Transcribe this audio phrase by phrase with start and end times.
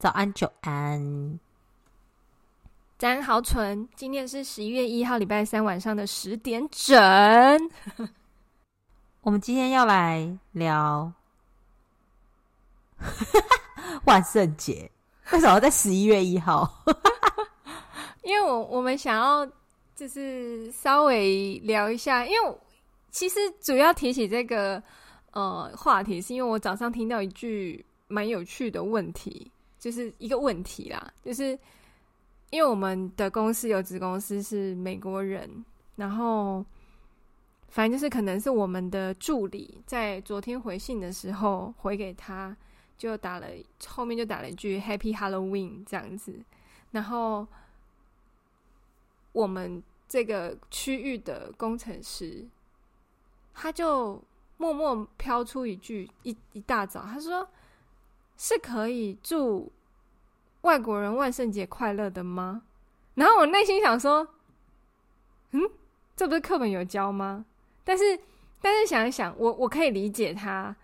[0.00, 1.38] 早安，久安。
[2.96, 3.86] 早安，好蠢！
[3.94, 6.98] 今天是十一月一号，礼拜三晚上的十点整。
[9.20, 11.12] 我们今天要来聊
[14.06, 14.90] 万圣节，
[15.32, 16.82] 为什么要在十一月一号？
[18.24, 19.46] 因为我我们想要
[19.94, 22.58] 就是稍微聊一下，因为
[23.10, 24.82] 其实主要提起这个
[25.32, 31.58] 呃话题，是因为我早上听到一句蛮有趣的问题，就是一个问题啦，就是
[32.50, 35.64] 因为我们的公司有子公司是美国人，
[35.96, 36.64] 然后
[37.70, 42.56] 反正就是可能是我们的助理在昨天回信的时候回给他，
[42.96, 43.48] 就打了
[43.88, 46.38] 后面就打了一句 Happy Halloween 这样子，
[46.92, 47.48] 然后。
[49.32, 52.44] 我们这个区域的工程师，
[53.54, 54.20] 他就
[54.56, 57.48] 默默飘出一句：一一大早，他说
[58.42, 59.70] 是可以祝
[60.62, 62.62] 外国人万圣节快乐的吗？
[63.12, 64.26] 然后我内心想说，
[65.50, 65.60] 嗯，
[66.16, 67.44] 这不是课本有教吗？
[67.84, 68.18] 但是，
[68.62, 70.74] 但是想一想，我我可以理解他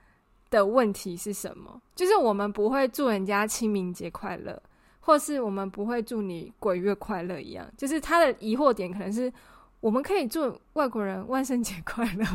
[0.50, 4.62] 的问题是什么，就是我们不会祝人家清明节快乐。
[5.00, 9.32] 或是我们不会祝你鬼月快乐一样，就是他的疑惑点可能是
[9.80, 12.26] 我们可以祝外国人万圣节快乐，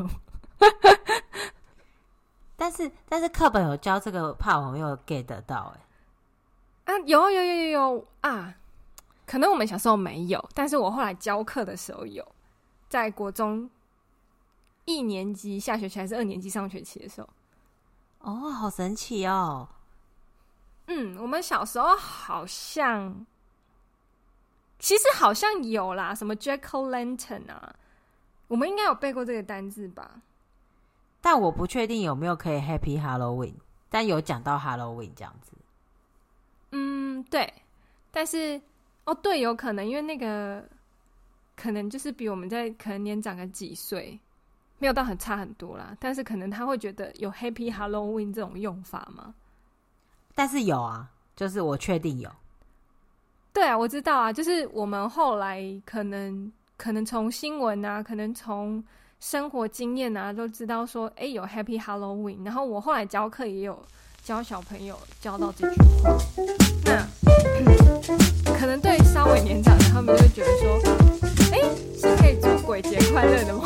[2.61, 5.73] 但是但是课本有教这个，怕我没有 get 得到
[6.85, 8.53] 哎、欸，啊有有有有有啊，
[9.25, 12.23] 可能我们小时候没有，但是我后来教课的时候有，
[12.87, 13.67] 在国中
[14.85, 17.27] 一年级下学期还是二年级上学期的时候，
[18.19, 19.67] 哦，好神奇哦。
[20.85, 23.25] 嗯，我们小时候好像，
[24.77, 27.75] 其实好像有啦，什么 Jack-o'-lantern 啊，
[28.47, 30.21] 我们应该有背过这个单字吧？
[31.21, 33.53] 但我不确定有没有可以 Happy Halloween，
[33.89, 35.51] 但有讲到 Halloween 这样子。
[36.71, 37.53] 嗯，对，
[38.09, 38.59] 但是
[39.05, 40.63] 哦，对，有可能因为那个
[41.55, 44.19] 可能就是比我们在可能年长个几岁，
[44.79, 49.35] 没有到很差很多啦，但是可能他会觉得有 Happy Halloween 这种用法吗？
[50.33, 52.31] 但是有啊，就是我确定有。
[53.53, 58.81] 对啊，我知道啊，就是我们后来可能可能从新闻啊，可能从
[59.21, 62.43] 生活经验啊，都知道说，哎，有 Happy Halloween。
[62.43, 63.79] 然后我后来教课也有
[64.23, 66.17] 教小朋友教到这句话。
[66.85, 67.07] 那、
[68.59, 70.81] 可能对稍微年长的，他们就会觉得说，
[71.51, 71.61] 哎，
[71.95, 73.63] 是可以祝鬼节快乐的吗？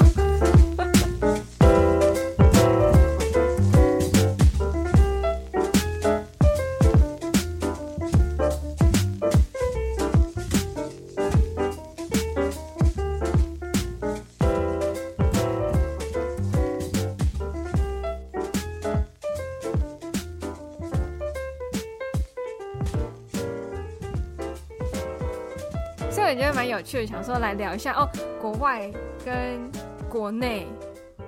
[26.22, 28.10] 我觉得蛮有趣的，想说来聊一下哦，
[28.42, 28.92] 国外
[29.24, 29.72] 跟
[30.10, 30.68] 国内，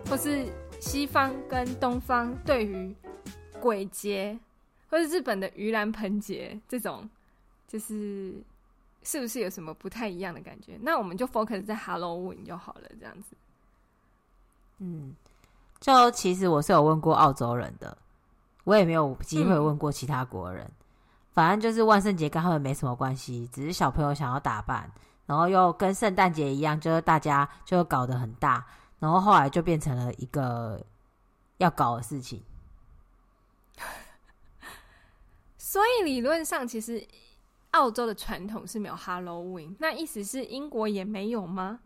[0.10, 0.46] 或是
[0.80, 2.96] 西方跟东方对于
[3.60, 4.38] 鬼节，
[4.90, 7.08] 或是日本的盂兰盆节这种，
[7.68, 8.34] 就是
[9.04, 10.78] 是不是有什么不太一样的感觉？
[10.82, 13.36] 那我们就 focus 在 Halloween 就好了，这样子。
[14.80, 15.16] 嗯，
[15.80, 17.98] 就其实我是有问过澳洲人的，
[18.64, 20.66] 我也没有机会问过其他国人。
[20.66, 20.77] 嗯
[21.38, 24.92] 反正就是万圣节跟他们没什么关系，只是小朋友想要打扮，
[25.28, 28.66] 然后又跟圣诞节一样，就是大家就搞得很大，
[28.98, 30.84] 然后后来就变成了一个
[31.58, 32.42] 要搞的事情。
[35.60, 37.08] 所以理论上，其实
[37.70, 41.82] 澳洲的传统是没有 Halloween，那意思是英国也没有吗？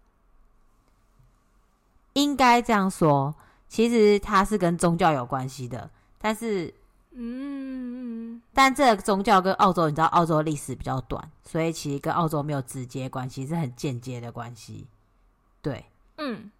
[2.13, 3.35] 应该这样说，
[3.67, 6.73] 其实它是跟宗教有关系的，但是。
[7.13, 8.10] 嗯，
[8.53, 14.87] 但这个宗教跟澳洲，你知道澳洲历史比较短，所以其实跟澳洲没有直接关系，是很间接的关系。
[15.61, 15.85] 对，
[16.17, 16.51] 嗯，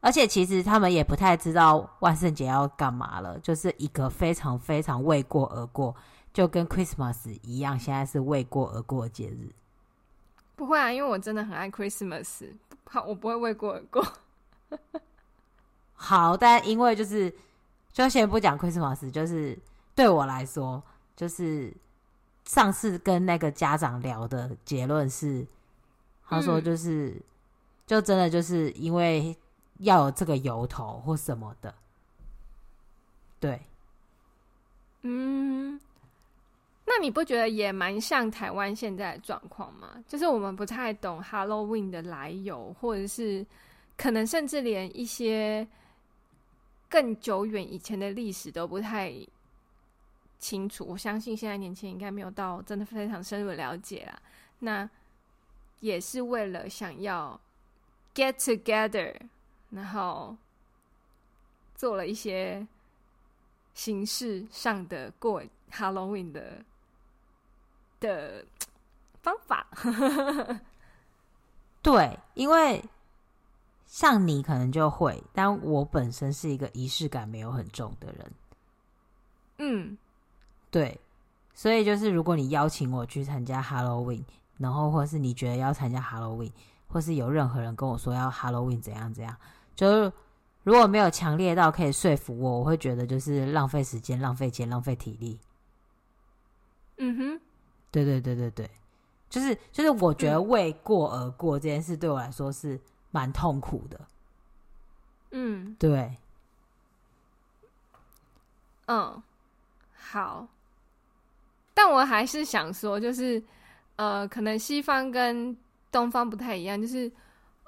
[0.00, 5.94] 而且其实他们也不太知道万圣节要干嘛了，就是一个非常非常为过而过，
[6.32, 9.50] 就跟 Christmas 一样，现在是为过而过的节日。
[10.56, 12.50] 不会啊，因为我真的很爱 Christmas，
[12.84, 14.06] 好，我不会为过而过。
[15.94, 17.32] 好，但因为就是。
[17.92, 19.58] 就先不讲 Christmas，就是
[19.94, 20.82] 对我来说，
[21.22, 21.72] 就是
[22.44, 25.46] 上次跟那个家长聊的结论是，
[26.26, 27.22] 他说就是，嗯、
[27.86, 29.36] 就真的就是因为
[29.78, 31.72] 要有这个由头或什么的，
[33.38, 33.62] 对，
[35.02, 35.80] 嗯，
[36.84, 40.02] 那你不觉得也蛮像台湾现在的状况吗？
[40.08, 43.46] 就是我们不太懂 Halloween 的来由，或者是
[43.96, 45.64] 可能甚至连一些。
[46.88, 49.10] 更久远以前的历史都不太
[50.42, 50.84] 清楚。
[50.86, 54.20] 我相信现在年轻人应该没有到真的非常深入的了解啦。
[54.58, 54.90] 那
[55.80, 57.40] 也是为了想要
[58.14, 59.16] get together，
[59.70, 60.36] 然后
[61.74, 62.66] 做了一些
[63.72, 66.64] 形式上的过 Halloween 的
[68.00, 68.44] 的
[69.22, 69.66] 方法。
[71.80, 72.84] 对，因为。
[73.84, 78.32] 像你可能就会，但我本身是一个仪式感没有很重的人。
[79.58, 79.98] 嗯，
[80.72, 80.98] 对，
[81.54, 84.24] 所以就是如果你邀请我去参加 Halloween，
[84.58, 86.50] 然后或是你觉得要参加 Halloween，
[86.88, 89.36] 或是有任何人跟我说要 Halloween 怎样怎样，
[89.76, 90.12] 就是
[90.64, 95.38] 如果没有强烈到可以说服我，我会觉得就是浪费时间、浪费钱、浪费体力。
[96.96, 97.40] 嗯哼，
[97.92, 98.70] 对对对对对，
[99.30, 102.80] 就是就是我觉得为过而过这件事对我来说是。
[103.14, 104.00] 蛮痛苦的，
[105.32, 106.16] 嗯，对，
[108.86, 109.22] 嗯，
[109.92, 110.48] 好，
[111.84, 113.42] 但我还是想说，就是，
[113.96, 115.56] 呃，可能西方跟
[115.90, 117.10] 东方不太一样，就是，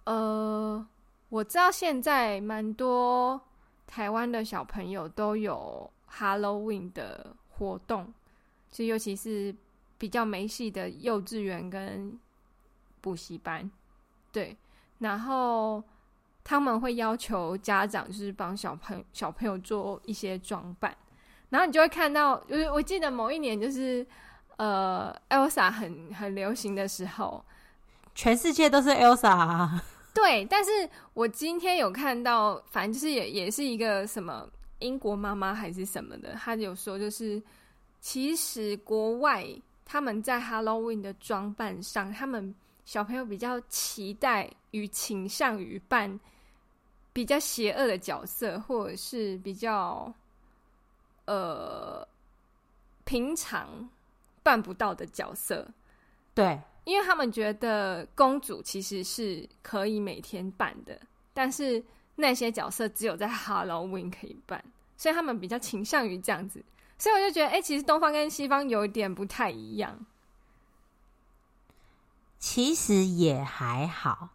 [0.05, 0.87] 呃，
[1.31, 3.41] 我知道现在蛮多
[3.89, 8.15] 台湾的小朋友都有 Halloween 的活动，
[8.71, 9.53] 就尤其是
[9.99, 12.17] 比较没戏的幼稚园跟
[13.01, 13.69] 补习班，
[14.31, 14.57] 对。
[14.99, 15.83] 然后
[16.45, 20.97] 他们会要求家长就是帮小朋小朋友做一些装扮，
[21.55, 24.05] 然后你就会看到，就是我记得某一年就是
[24.57, 27.45] 呃，Elsa 很很流行的时候，
[28.13, 29.81] 全世界都是 Elsa 啊。
[30.13, 34.45] 对，但是我今天有看到，反正就是也也是一个什么
[34.81, 37.41] 英国妈妈还是什么的，她有说就是
[38.01, 39.47] 其实国外
[39.85, 42.53] 他们在 Halloween 的装扮上，他们。
[42.87, 46.21] 小朋友比较期待与倾向于扮
[47.15, 50.13] 比较邪恶的角色，或者是比较
[51.27, 52.07] 呃
[53.05, 53.89] 平常
[54.43, 55.69] 办不到的角色。
[56.35, 61.01] 对，因为他们觉得公主其实是可以每天办的，
[61.33, 61.83] 但是
[62.17, 64.65] 那些角色只有在 Halloween 可以办，
[64.97, 66.65] 所以他们比较倾向于这样子。
[66.99, 70.07] 所以我就觉得，哎、欸，其实东方跟西方有一点不太一样。
[72.39, 74.29] 其实也还好，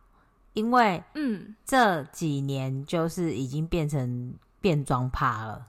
[0.54, 5.68] 因为嗯，这几年就是已经变成变装趴了，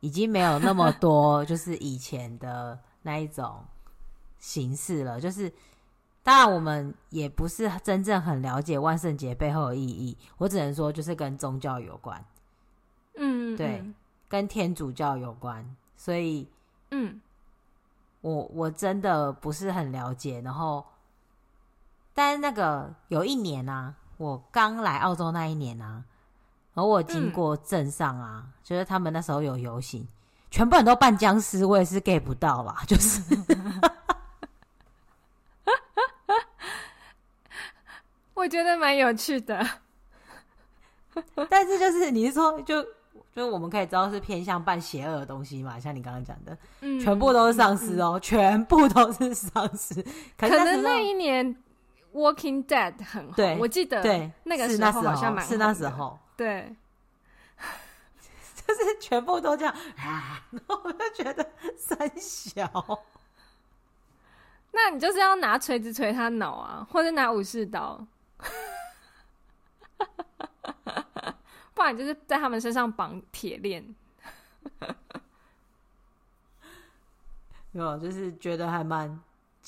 [0.00, 3.64] 已经没有那么多就是以前的那一种
[4.38, 5.20] 形式了。
[5.20, 5.52] 就是
[6.22, 10.16] 当然，我们也不是真正很了解万圣节背后的意义。
[10.38, 12.24] 我只能说，就是跟宗教有关，
[13.16, 13.84] 嗯，对，
[14.28, 15.76] 跟天主教有关。
[15.96, 16.48] 所以，
[16.90, 17.20] 嗯，
[18.20, 20.84] 我我真的不是很了解，然后。
[22.12, 26.04] 但是那个有一年啊，我刚来澳洲那一年啊，
[26.80, 30.08] 然后我经过镇上啊，嗯、就是他们那时候有游行，
[30.50, 33.20] 全部人都扮僵尸，我也是 get 不到啦，就是，
[38.32, 39.62] 我觉得蛮有趣的，
[41.50, 42.82] 但是就是你是说就
[43.36, 50.02] 就我们可以知道是偏向扮邪恶的东西嘛，像你刚刚讲的，嗯，全部都是丧尸哦，嗯、全部都是丧尸，
[50.38, 51.54] 可能那一年。
[52.12, 56.74] Walking Dead 很红，我记得对那个时候好像蛮是那时候，对，
[58.66, 62.66] 就是全部都这样啊， 然后我就觉得三小，
[64.72, 68.06] 那你就是要拿锤子锤他脑啊，或者拿武士刀，
[71.74, 73.94] 不然就是在他们身上绑铁链，
[77.72, 79.20] 有就是觉得还蛮。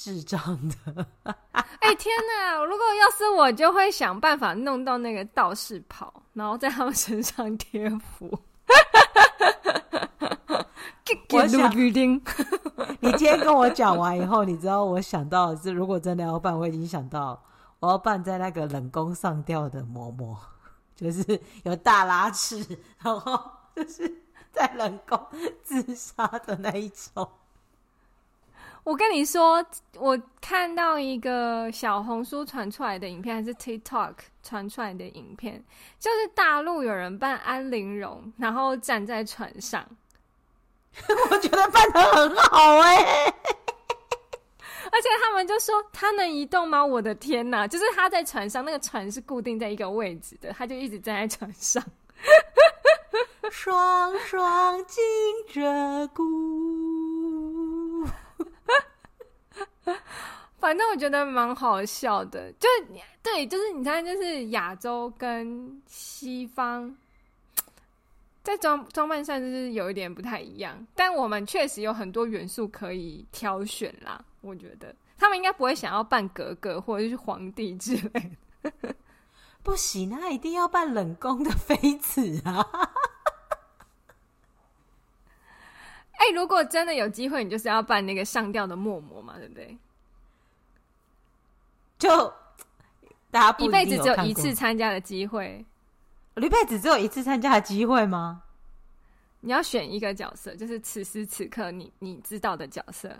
[0.03, 1.07] 智障的！
[1.53, 2.57] 哎、欸、天哪！
[2.65, 8.37] 如果要是我，就会想办法弄到那个道士袍，然后在他们身上贴符。
[11.31, 11.71] 我想，
[12.99, 17.41] 你今天跟我讲完以后，你知道我想到的是，如果真的要办，我已经想到
[17.79, 20.37] 我要办在那个冷宫上吊的嬷嬷，
[20.97, 23.41] 就是有大拉翅，然后
[23.77, 24.13] 就是
[24.51, 25.29] 在冷宫
[25.63, 27.31] 自杀的那一种。
[28.85, 29.65] 我跟你说，
[29.97, 35.63] 我看到一个小红书传出来的影片，还是 TikTok 传出来的影片，
[36.01, 39.87] 就是大陆有人扮安陵容，然后站在船上。
[41.31, 43.35] 我觉得扮的很好哎、欸，
[44.91, 46.85] 而且他们就说他能移动吗？
[46.85, 47.67] 我的天哪！
[47.67, 51.83] 就是他在船上，那个船是固定在一个位置的，他就一直站在船上，
[53.51, 55.03] 双双紧
[55.49, 56.82] 着鼓。
[60.59, 62.69] 反正我觉得蛮好笑的，就
[63.23, 66.95] 对，就是你看，就是亚洲跟西方，
[68.45, 74.25] 在装装扮上就是有一点不太一样，但我们确实有很多元素可以挑选啦。
[74.41, 78.31] 我觉得他们应该不会想要扮格格或者是皇帝之类
[78.63, 78.73] 的，
[79.63, 82.65] 不行，那一定要扮冷宫的妃子啊！
[86.23, 89.77] 哎、欸，如果真的有机会，你就是要扮那个上吊的默默嘛，对不对？
[91.99, 92.33] 就
[93.33, 95.65] 大家一辈子只有一次参加的机会。
[96.37, 98.45] 一辈子只有一次参加的机会吗？
[99.41, 103.19] 你要选一个角色，就是此时此刻你你知道的角色。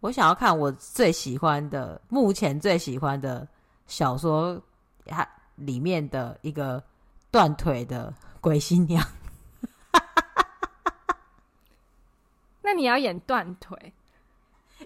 [0.00, 3.46] 我想要看我最喜欢的，目前最喜欢的
[3.86, 4.60] 小说，
[5.06, 6.82] 它里面的一个
[7.30, 9.04] 断腿的鬼新娘。
[12.62, 13.92] 那你要演断腿？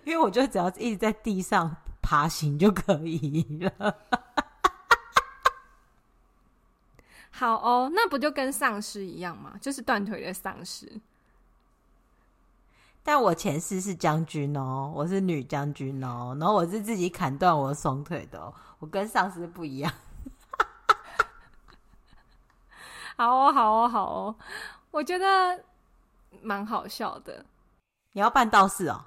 [0.05, 3.97] 因为我觉得只要一直在地上爬行就可以了。
[7.31, 9.55] 好哦，那不就跟丧尸一样吗？
[9.61, 11.01] 就是断腿的丧尸。
[13.07, 19.93] 但我前世是将军哦，我是女将军哦，然后我是自己砍断我的双腿的哦，我跟上司不一样。
[23.17, 24.35] 好哦，好哦，好哦，
[24.91, 25.63] 我觉得
[26.43, 27.47] 蛮好笑的。
[28.11, 29.05] 你要办道士哦？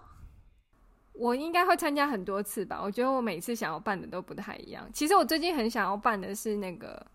[1.12, 2.80] 我应该会参加很多次吧。
[2.82, 4.90] 我觉得我每次想要办的都不太一样。
[4.94, 7.06] 其实我最近很想要办的是那个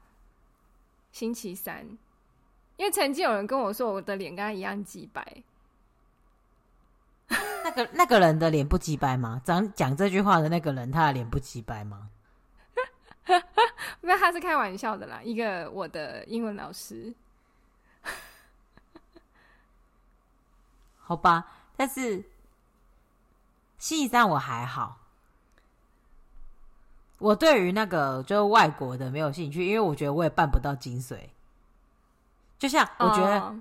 [1.13, 1.89] 星期三，
[2.77, 5.43] 因为曾经有人跟我说我的脸跟他一样鸡白。
[7.65, 9.41] 那个那个人的脸不鸡白吗？
[9.45, 12.09] 讲讲这句话的那个人，他的脸不鸡白吗？
[14.03, 15.21] 那他是开玩笑的啦。
[15.23, 17.15] 一个我的英文老师，
[21.01, 22.25] 好吧，但是。
[23.77, 24.99] 心理上我还好，
[27.19, 31.19] 我对于那个就是外国的没有兴趣，因为我觉得我也办不到精髓。
[32.59, 33.55] 就像我觉得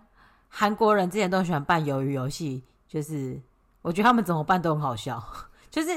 [0.47, 3.37] 韩国人之前都喜欢办鱿鱼游戏，就是
[3.83, 5.23] 我觉得他们怎么办都很好笑。
[5.69, 5.89] 就是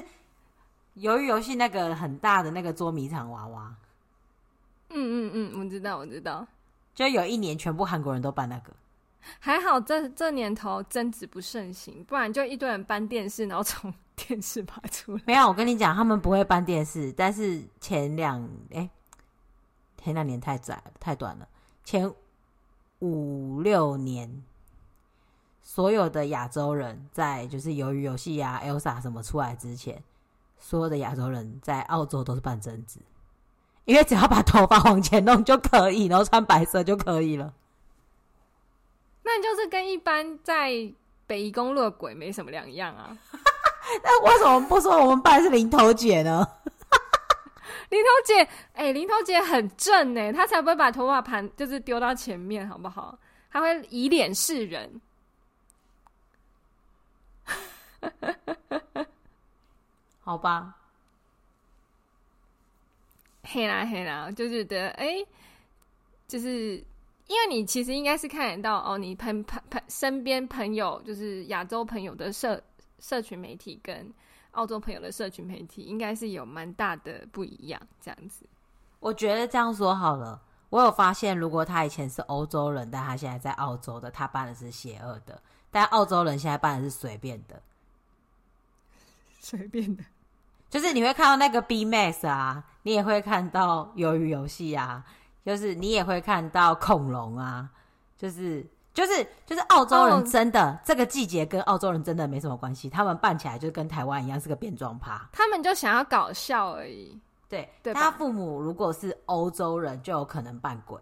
[0.96, 3.74] 鱿鱼游戏那个很大的那个捉迷藏娃娃，
[4.90, 6.46] 嗯嗯嗯，我知道我知道，
[6.94, 8.72] 就有一年全部韩国人都办那个。
[9.40, 15.22] 还好这这年头争执不盛行，不然就一堆人搬电视，然后从 电视爬出来。
[15.26, 18.88] 没有，我跟你讲，他们不会搬电视，但是前两哎，
[20.02, 21.48] 前两年太窄太短了，
[21.82, 22.10] 前
[23.00, 24.42] 五六年，
[25.68, 30.00] 所有的亚洲人在就是鱿鱼游戏啊、Elsa 什么出来之前，
[30.60, 33.00] 所有的亚洲人在澳洲都是半贞子，
[33.84, 37.52] 因为只要把头发往前弄就可以，然后穿白色就可以了。
[39.24, 40.70] 那就是跟一般在
[41.26, 43.18] 北宜公路的鬼没什么两样啊。
[44.04, 46.46] 那为什么不说我们扮的是零头姐呢？
[47.90, 48.40] 林头姐，
[48.72, 53.18] 哎、欸，林头姐很正呢，她才不会把头发盘就是丢到前面，好不好？
[53.50, 55.00] 她会以脸示人。
[60.20, 60.76] 好吧。
[63.44, 65.24] 嘿啦嘿啦，就觉得哎、
[66.26, 66.84] 就是。
[67.28, 72.62] 因为你其实应该是看得到哦，你朋朋朋身边朋友就是亚洲朋友的社
[73.00, 74.08] 社群媒体跟
[74.52, 77.82] 澳洲朋友的社群媒体，应该是有蛮大的不一样。
[78.00, 78.46] 这样子，
[79.00, 80.40] 我觉得这样说好了。
[80.70, 85.34] 我有发现，如果他以前是欧洲人，但他现在在澳洲的，他办的是邪恶的；
[85.76, 87.60] 但澳洲人现在办的是随便的，
[89.38, 90.02] 随便的，
[90.70, 95.04] 就是你会看到那个 B Max 啊，你也会看到鱿鱼游戏啊。
[95.44, 97.68] 就是你也会看到恐龙啊，
[98.16, 107.20] 就是就是就是澳洲人真的、oh, 这个季节跟澳洲人真的没什么关系，他们扮起来就跟台湾一样是个变装趴，他们就想要搞笑而已。
[107.50, 110.98] 对，对他父母如果是欧洲人，就有可能扮鬼，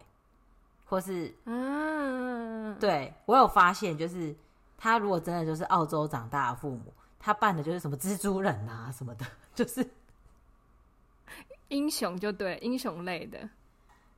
[0.85, 4.37] 或是嗯，对我有发现，就是
[4.77, 9.87] 他如果真的就是澳洲长大的父母，他扮的就是什么蜘蛛人啊什么的， 就是
[11.69, 13.39] 英雄就对英雄类的。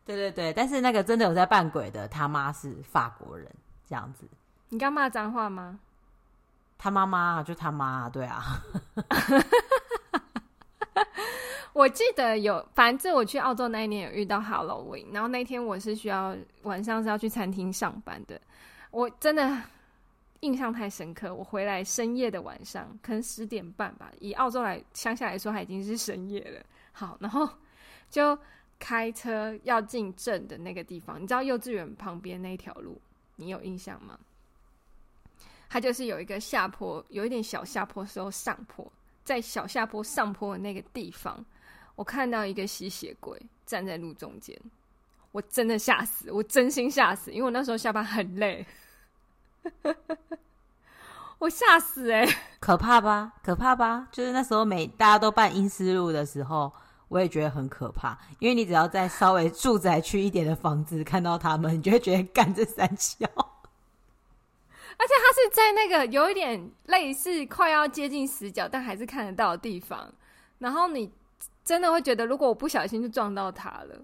[0.04, 3.50] 对对对，但是那个真的有在扮鬼的，他妈是法国人，
[3.88, 4.26] 这样子。
[4.68, 5.78] 你刚骂脏话吗？
[6.78, 8.62] 他妈妈就他妈，对啊。
[11.72, 18.40] 我记得有，反正我去澳洲那一年有遇到 Halloween，然后那天我是需要晚上是要去餐厅上班的，
[18.90, 19.62] 我真的
[20.40, 21.34] 印象太深刻。
[21.34, 26.64] 我回来深夜的晚上，可能十点半吧，以澳洲来乡下来说，它已经是深夜了。
[26.92, 27.48] 好，然后
[28.10, 28.38] 就。
[28.78, 33.00] 开车要进镇的那个地方，你知道幼稚园旁边那条路，
[33.36, 34.18] 你有印象吗？
[35.66, 38.86] 它就是有一个下坡，有一点小下坡时候上坡，
[39.24, 41.42] 在小下坡上坡的那个地方，
[41.94, 44.54] 我看到一个吸血鬼站在路中间，
[45.32, 48.62] 我真的吓死，我真心吓死，因为我那时候下班很累，
[51.38, 53.32] 我吓死哎、欸，可怕吧？
[53.42, 54.08] 可怕吧？
[54.10, 56.72] 就是那时候每大家都办阴尸路的时候，
[57.08, 63.26] 我也觉得很可怕，因为你只要在稍微住宅区一点的房子看到他们，你就会觉得干这三小。
[64.98, 70.10] 而且他是在那个有一点类似快要接近死角，但还是看得到的地方。
[70.58, 71.12] 然后你
[71.62, 74.00] 真的会觉得，如果我不小心就撞到他了，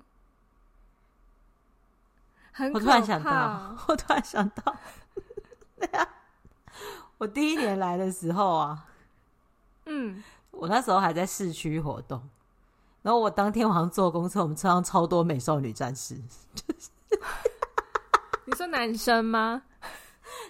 [2.52, 2.85] 很可怕。
[2.85, 4.76] 我突然想到，我突然想到，
[7.18, 8.86] 我第一年来的时候啊，
[9.86, 12.22] 嗯，我那时候还在市区活动，
[13.02, 16.16] 然后我当天晚上坐公车，我们车上超多美少女战士。
[16.54, 16.90] 就 是
[18.44, 19.62] 你说男生吗？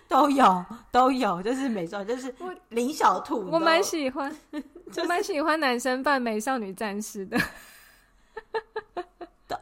[0.08, 2.34] 都有都有，就是美少女，就是
[2.68, 3.48] 林小兔。
[3.50, 4.60] 我蛮喜欢， 就
[4.92, 7.38] 是、我蛮喜欢男生扮美少女战士的。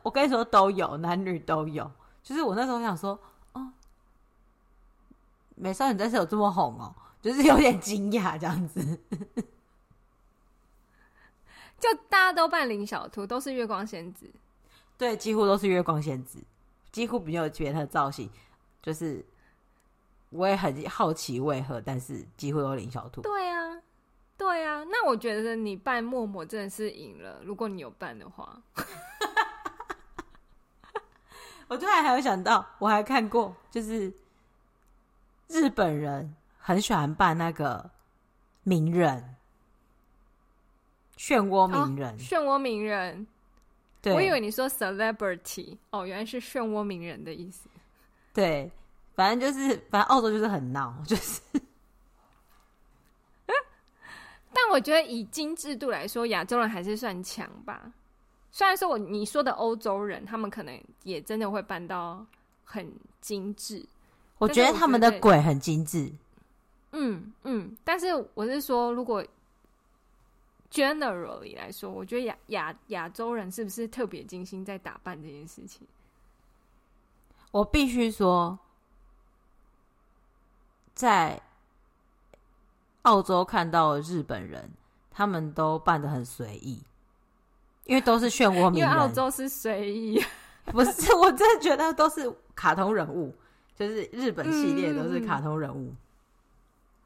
[0.03, 1.91] 我跟你说，都有男女都有。
[2.23, 3.21] 就是我那时候想说，哦，
[5.61, 8.81] 美少女战士有这么红哦， 就是有点惊讶这样子。
[11.79, 14.31] 就大家都扮林小兔，都是月光仙子。
[14.97, 16.43] 对，几乎都是月光仙子，
[16.91, 18.29] 几乎没有别的造型，
[18.83, 19.25] 就是。
[20.33, 23.21] 我也很好奇为何，但是几乎都林小兔。
[23.21, 23.83] 对啊，
[24.39, 24.85] 对啊。
[24.85, 27.41] 那我觉得你扮默默真的是赢了。
[27.43, 28.63] 如果你有扮的话，
[31.67, 34.13] 我突然还有想到，我还看过，就是
[35.51, 37.91] 日本人很喜欢扮那个
[38.63, 39.37] 名人，
[41.19, 43.27] 漩涡名人，漩涡名人。
[44.01, 47.69] 对，我以为你说 celebrity，哦，原来是漩涡名人的意思。
[48.33, 48.71] 对。
[49.17, 51.43] 反正就是，反正澳洲就是很闹， 就是。
[53.47, 57.93] 但我觉得以精致度来说，亚洲人还是算强吧。
[58.51, 62.25] 虽然说我你说的欧洲人，他们可能也真的会办到
[62.65, 62.91] 很
[63.21, 63.85] 精致。
[64.41, 66.11] 我觉得他们的鬼很精致。
[66.91, 69.25] 嗯嗯，但是我是说，如果
[70.73, 75.87] generally 来说，我觉得亚亚亚洲人是不是特别精心在打扮这件事情？
[77.53, 78.59] 我必须说。
[80.93, 81.41] 在
[83.03, 84.71] 澳洲看到日本人，
[85.11, 86.83] 他们都扮得很随意，
[87.85, 88.75] 因为都是漩涡鸣人。
[88.77, 90.23] 因为澳洲是随意，
[90.67, 91.15] 不是？
[91.15, 93.35] 我真的觉得都是卡通人物，
[93.81, 95.95] 就是日本系列都是卡通人物。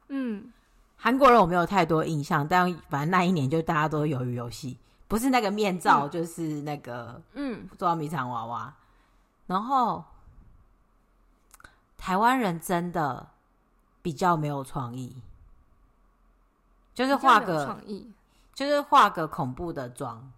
[0.09, 0.51] 嗯，
[0.97, 8.73] 韩国人我没有太多印象，但反正那一年就大家都鱿鱼游戏，不是那个面罩，嗯、就是那个嗯，捉迷藏娃娃。
[9.47, 10.03] 然后
[11.97, 13.27] 台湾人真的。
[14.05, 15.15] 比较没有创意，
[16.93, 18.07] 就是画个创意，
[18.53, 20.31] 就是画个恐怖的妆，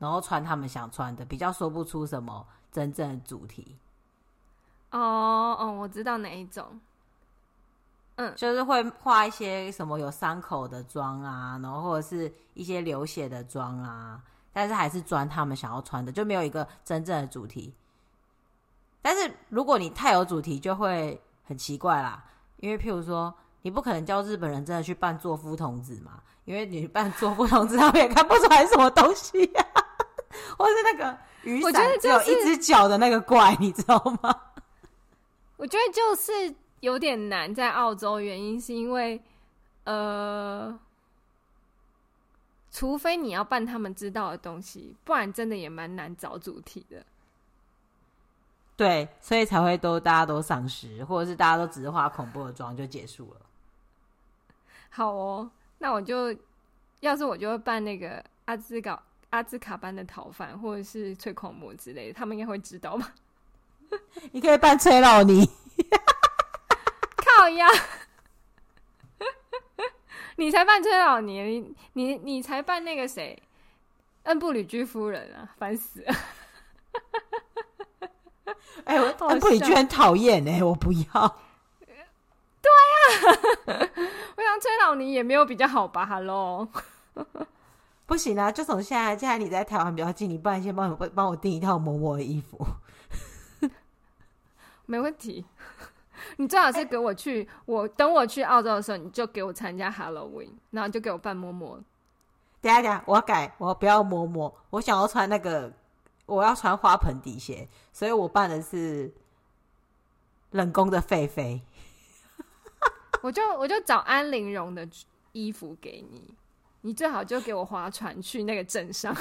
[0.00, 3.76] 然后穿他们想穿的，比较说不出什么真正的主题。
[4.94, 6.80] 哦哦，我知道哪一种，
[8.14, 14.20] 嗯，就是会画一些什么有伤口的妆啊，然后或者是一些流血的妆啊，
[14.52, 17.74] 但是还是穿他们想要穿的，就没有一个真正的主题。
[19.02, 22.24] 但是如果你太有主题，就会很奇怪啦。
[22.58, 26.12] 因为，譬如说，你不可能叫日本人真的去扮作夫童子嘛？
[26.44, 29.82] 因为你扮作夫童子，他们也看不出来什么东西呀、啊。
[30.56, 34.34] 或是那个雨伞只有一只脚的那个怪，你知道吗？
[35.56, 39.22] 我觉得就是有点难在澳洲，原因是因为，
[39.84, 40.78] 呃，
[42.70, 47.06] 除非你要扮他们知道的东西，不然真的也蛮难找主题的。
[48.76, 53.40] 对，所以才会都大家都丧尸，或者是大家都只是化恐怖的妆就结束了。
[54.90, 56.36] 好哦，那我就
[56.98, 63.14] 要是我就会扮那个阿兹搞阿兹卡班的逃犯，或者是催狂魔之类的，他们应该会知道吧？
[64.32, 65.48] 你可以扮崔老尼，
[67.16, 67.66] 靠呀！
[70.36, 73.40] 你才扮崔老尼，你你你才扮那个谁？
[74.24, 76.14] 恩布里居夫人啊，烦死了！
[78.84, 81.36] 哎、欸，我恩布里居很讨厌哎，我不要。
[82.60, 82.74] 对啊，
[83.66, 86.66] 我想崔老尼也没有比较好吧？Hello，
[88.06, 92.66] 不行啊，就从现在，既然你在台湾比较近，你不然先帮我帮我订一套某某的衣服。
[94.86, 95.44] 没问题，
[96.38, 101.78] 你最好是给我去，欸、我等我去澳洲的时候，你就给我参加 Halloween，然后就给我扮嬷嬷。
[102.60, 105.72] 等下等下，我要改，我不要嬷嬷，我想要穿那个。
[106.26, 109.12] 我要穿花盆底鞋，所以我扮的是
[110.52, 111.60] 冷宫的狒狒。
[113.20, 114.88] 我就我就找安陵容的
[115.32, 116.34] 衣服给你，
[116.80, 119.14] 你最好就给我划船去那个镇上。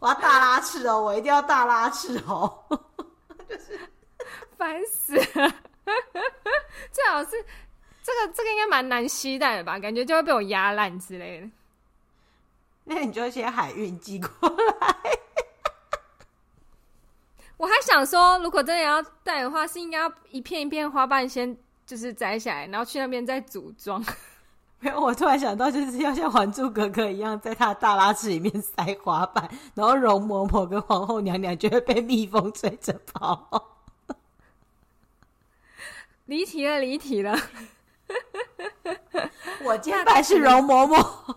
[0.00, 2.64] 我要大拉翅哦，我一定要大拉翅哦，
[3.48, 3.78] 就是
[4.56, 5.54] 烦死了。
[6.90, 7.30] 最好是
[8.02, 9.78] 这个这个应该蛮难携带的吧？
[9.78, 11.50] 感觉就会被我压烂之类的。
[12.84, 14.96] 那你就先海运寄过来。
[17.56, 24.04] 我还想说，如果真的要带的话，是应该要一片一片花瓣先就是摘下来，然后去那边再组装。
[24.80, 33.73] 没有，我突然想到，就是要像《还珠格格》一样，在他的大拉翅里面塞花瓣，然后容嬷嬷跟皇后娘娘就会被蜜蜂追着跑。
[36.26, 37.36] 离题了，离题了。
[39.64, 40.96] 我今天是容嬷嬷。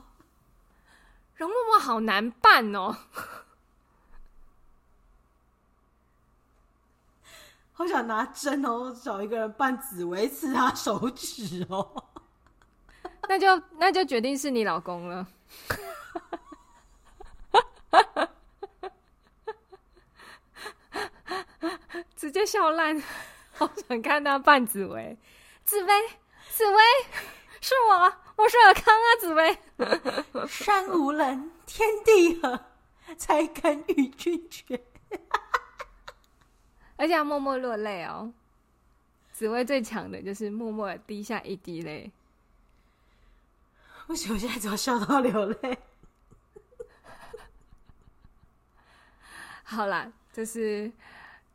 [1.36, 2.96] 容嬷嬷好难办哦，
[7.74, 12.04] 好想拿针哦，找一个人扮紫薇刺他手指哦。
[13.30, 15.28] 那就那就决定是你老公了，
[22.16, 23.04] 直接笑烂。
[23.58, 25.18] 好想看到半紫薇，
[25.66, 25.92] 紫薇，
[26.48, 26.78] 紫薇，
[27.60, 28.14] 是我。
[28.36, 29.58] 我是尔康啊，紫薇。
[30.48, 32.66] 山无棱，天地合，
[33.18, 34.80] 才敢与君绝。
[36.98, 38.32] 而且要默默落泪哦。
[39.32, 42.12] 紫薇最强的就是默默滴下一滴泪。
[44.06, 45.80] 为什么我现在只要笑到流泪？
[49.64, 50.92] 好啦，这是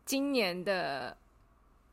[0.04, 1.16] 今年的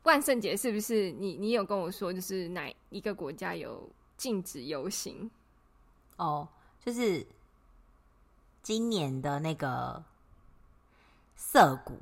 [0.02, 3.88] 万圣节，是不是你你有跟我说，就是哪一个国家有？
[4.20, 5.30] 禁止游行
[6.18, 6.46] 哦，
[6.78, 7.26] 就是
[8.62, 10.04] 今年的那个
[11.36, 11.98] 涩谷，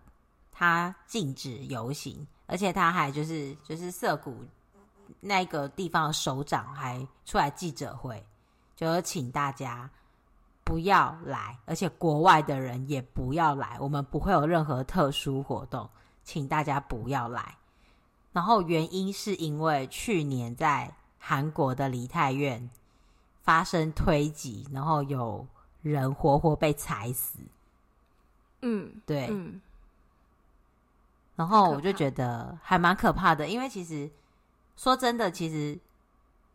[0.50, 4.44] 它禁止游行，而且他还就是就是涩谷
[5.20, 8.20] 那个地方的首长还出来记者会，
[8.74, 9.88] 就说请大家
[10.64, 15.88] 不要来，而且国外的人也不要来，我们不会有任何特殊活动，
[16.24, 17.57] 请大家不要来。
[18.32, 20.94] 然后原因是因为去年在。
[21.20, 22.70] 韩国的梨泰院
[23.42, 25.46] 发生推挤，然后有
[25.82, 27.40] 人活活被踩死。
[28.62, 29.26] 嗯，对。
[29.28, 29.60] 嗯，
[31.36, 34.10] 然后我就觉得还蛮可怕的，因为其实
[34.74, 35.78] 说真的，其实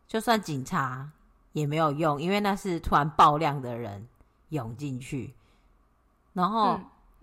[0.08, 1.08] 就算警察
[1.52, 4.08] 也没有用，因为那是突然爆量的人
[4.48, 5.34] 涌进去。
[6.32, 6.80] 然后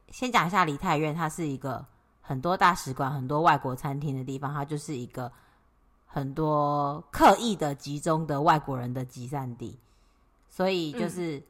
[0.10, 1.86] 先讲一下梨泰院，它是一个
[2.32, 5.30] 很多大使馆、很多外国餐厅的地方，它就是一个。
[6.14, 9.80] 很多刻意的集中的外国人的集散地，
[10.50, 11.44] 所以就是，嗯、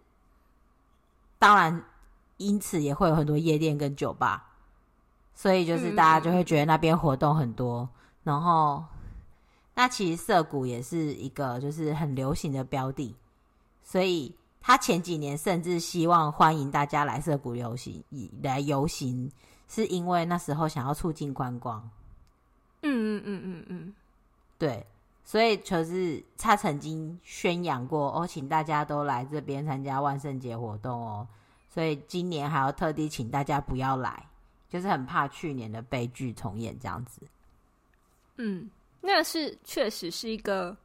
[1.40, 1.84] 当然
[2.38, 4.52] 因此也会有很多夜店跟酒吧，
[5.34, 7.80] 所以就是大家就会觉得那边活动很多。
[7.80, 7.90] 嗯、
[8.26, 8.86] 然后，
[9.74, 13.16] 那其实涩谷也是一个就是很流行的标的，
[13.84, 18.04] 所以他前几年甚至希望欢迎大家来涩谷游行，
[18.44, 19.32] 来游行，
[19.74, 21.90] 是因为那时候想要促进观光。
[22.82, 23.94] 嗯嗯嗯嗯嗯。
[24.58, 24.86] 对，
[25.24, 31.26] 所以就是他曾经宣扬过哦，请大家都来这边参加万圣节活动哦。
[31.70, 34.28] 所以今年还要特地请大家不要来，
[34.70, 37.22] 就是很怕去年的悲剧重演这样子。
[38.36, 40.76] 嗯，那是确实是一个，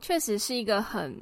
[0.00, 1.18] 确实是一个很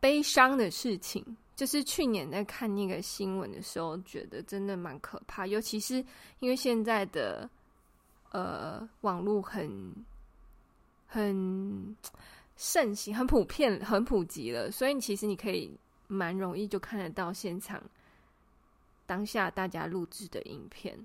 [0.00, 1.24] 悲伤的事情。
[1.54, 6.04] 就是去年在看那个新闻的时候，觉得真的蛮可怕，尤其是
[6.40, 7.48] 因为现在的。
[8.30, 9.94] 呃，网络很
[11.06, 11.96] 很
[12.56, 15.72] 盛行，很普遍，很普及了，所以其实你可以
[16.08, 17.80] 蛮容易就看得到现场
[19.06, 20.98] 当下大家录制的影片，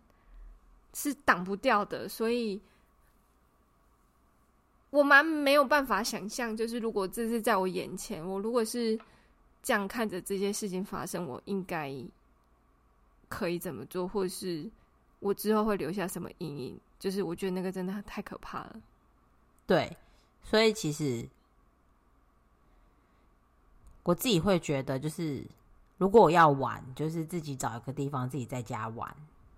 [0.96, 2.10] 是挡不掉的。
[2.10, 2.60] 所以
[4.90, 9.00] 我蛮没有办法想象，就是如果这是在我眼前，我如果是
[9.62, 11.94] 这样看着这些事情发生，我应该
[13.28, 14.70] 可以怎么做，或是
[15.20, 16.80] 我之后会留下什么阴影？
[17.00, 18.76] 就是我觉得那个真的太可怕了，
[19.66, 19.96] 对，
[20.44, 21.26] 所以其实
[24.04, 25.42] 我自己会觉得，就是
[25.98, 29.16] 如果我要玩，就是自己找一个地方自己在家玩，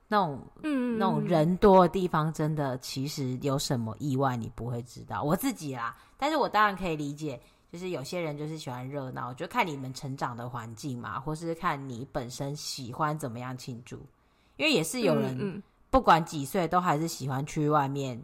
[0.08, 5.24] 那种嗯那种人多的地方，真的其实有什么意外你不会知道。
[5.24, 13.98] 我自己啦，但是我当然可以理解，就是有些人就是喜欢热闹，就看你们成长的环境嘛，或是看你本身喜欢怎么样庆祝，
[14.58, 15.62] 因为也是有人。
[15.90, 18.24] 不管几岁，都还是喜欢去外面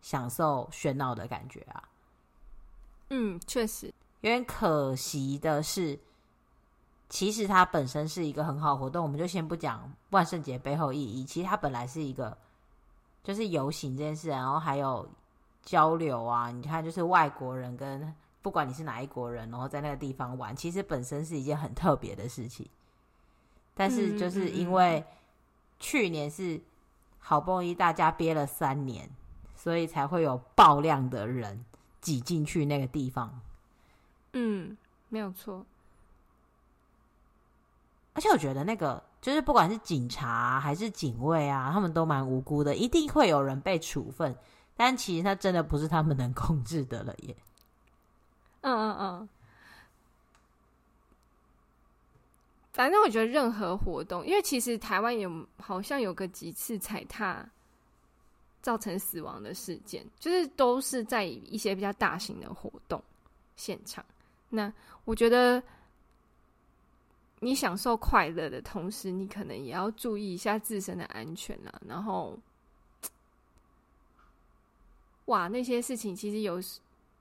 [0.00, 1.82] 享受喧闹的感觉啊。
[3.10, 5.98] 嗯，确实，有点可惜的是，
[7.08, 9.02] 其实它本身是一个很好活动。
[9.02, 12.38] 我们就先不讲万圣节背后意义，其实它本来是一个
[13.24, 15.04] 就是游行这件事，然后还有
[15.64, 16.52] 交流啊。
[16.52, 22.68] 你看，就是外国人跟不管你是哪一国人，然后在那个地方玩，其实本身是一件很特别的事情。
[23.74, 25.04] 但是就是因为
[25.78, 26.60] 去年是
[27.18, 29.08] 好不容易大家憋了三年，
[29.54, 31.64] 所以才会有爆量的人
[32.00, 33.40] 挤进去那个地方。
[34.32, 34.76] 嗯，
[35.08, 35.64] 没有错。
[38.14, 44.36] 而且我觉得那个就是不管是警察啊，还是警卫啊，他们都蛮无辜的，一定会有人被处分。
[44.76, 47.36] 但其实那真的不是他们能控制的了耶。
[48.68, 49.28] 嗯嗯嗯。
[52.72, 57.44] 反正我觉得任何活动，因为其实台湾有好像有个几次踩踏
[58.62, 63.02] 造成死亡的事件，就是都是在一些比较大型的活动
[63.56, 64.04] 现场。
[64.48, 64.72] 那
[65.04, 65.60] 我觉得
[67.40, 71.72] 你享受快乐的同时，你可能也要注意一下自身的安全啦。
[71.84, 72.38] 然后，
[75.24, 76.78] 哇，那些事情其实有时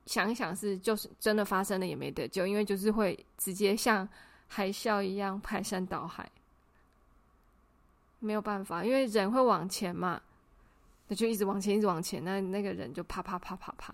[0.08, 4.10] 想一想是就是真的发生了也没得救，因为就是会直接像。
[4.50, 6.32] 海啸一样排山倒海，
[8.20, 10.22] 没有办法，因为人会往前嘛，
[11.10, 13.94] 那就一直往前，一直往前，那那个人就啪啪啪啪啪，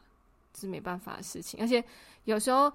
[0.54, 1.60] 是没办法的事情。
[1.60, 1.84] 而且
[2.26, 2.72] 有时候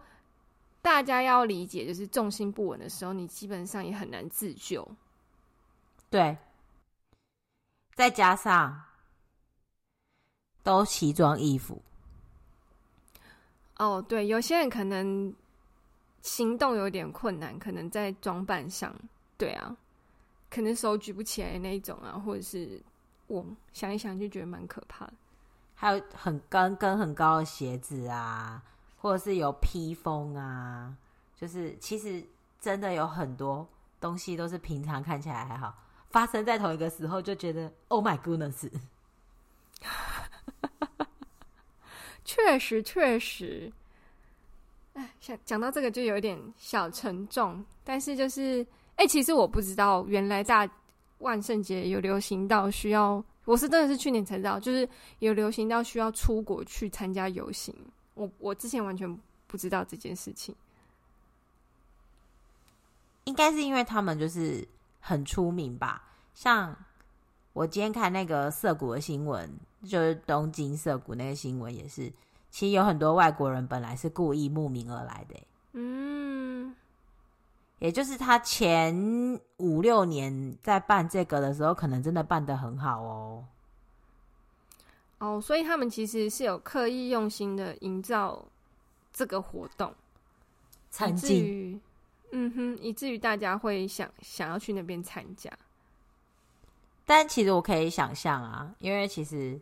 [0.83, 4.85] 大家要理解，就是重心不稳的时候，你基本上也很难自救。
[6.11, 6.37] 对，
[7.95, 8.83] 再加上
[10.65, 11.81] 都奇装异服。
[13.79, 15.35] 哦，对，有些人可能。
[16.21, 18.93] 行动有点困难，可能在装扮上，
[19.39, 19.75] 对啊，
[20.51, 22.83] 可能手举不起来那一种啊，或者是
[23.29, 25.13] 我想一想就觉得蛮可怕的。
[25.77, 28.61] 还有很跟跟很高的鞋子啊，
[28.97, 30.93] 或者是有披风啊，
[31.37, 32.23] 就是其实
[32.61, 33.67] 真的有很多
[34.01, 35.73] 东西都是平常看起来还好，
[36.11, 38.69] 发生在同一个时候就觉得 Oh my goodness，
[42.29, 43.73] 确实确实。
[45.19, 50.69] 想讲到这个就有点小沉重，但是就是，哎、其实我不知道，原来大
[51.19, 54.87] 万圣节有流行到需要，我是真的是去年才知道，就是
[55.21, 57.75] 有流行到需要出国去参加游行，
[58.15, 60.55] 我我之前完全不知道这件事情，
[63.25, 64.67] 应该是因为他们就是
[65.01, 66.03] 很出名吧，
[66.35, 66.77] 像
[67.53, 69.49] 我今天看那个涩谷的新闻，
[69.85, 72.13] 就是东京涩谷那个新闻也是。
[72.51, 75.37] 其实有很多外国人本来是故意慕名而来的，
[75.75, 76.75] 嗯，
[77.79, 83.45] 也就是他前五六年在办这个的时候，可能真的办得很好哦。
[85.19, 88.43] 哦，所以他们其实是有刻意用心的营造
[89.13, 89.95] 这个活动，
[91.07, 91.79] 以至于，
[92.33, 95.53] 嗯哼，以至于大家会想想要去那边参加。
[97.05, 99.61] 但其实我可以想象啊，因为其实。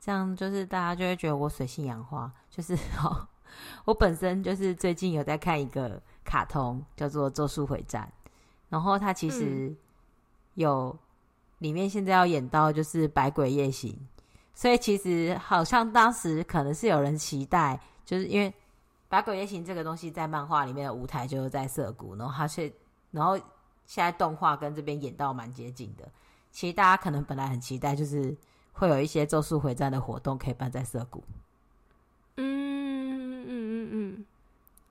[0.00, 3.28] 这样就是大家就会觉得我水性杨花，就是 好。
[3.84, 8.10] 我本身就是最近有在看一个卡通，叫做《咒术回战》，
[8.68, 9.74] 然后它其实
[10.54, 10.96] 有
[11.58, 13.94] 里面现在要演到就是百鬼夜行，
[14.54, 18.54] 所以其实好像当时可能是有人期待，就是因为
[19.08, 22.72] 百鬼夜行这个东西在漫画里面的舞台就是在涩谷，然后它却
[23.10, 23.36] 然后
[23.84, 26.08] 现在动画跟这边演到蛮接近的，
[26.52, 28.34] 其实大家可能本来很期待就是。
[28.80, 31.22] 会有一些咒术回战的活动可以办在涩谷，
[32.36, 34.24] 嗯嗯嗯嗯，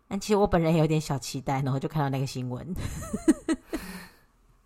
[0.07, 2.71] 但其实我本人也有点小期待，然后就看到那个新闻，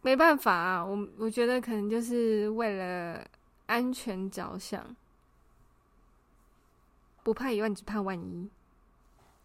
[0.00, 3.22] 没办法啊，我我觉得可能就是为了
[3.66, 4.96] 安全着想，
[7.22, 8.48] 不怕一万，只怕万一。